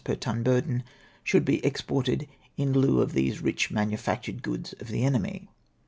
[0.03, 0.83] per ton burden,
[1.23, 5.47] should be exported in heu of these rich manufactured goods of the enemy.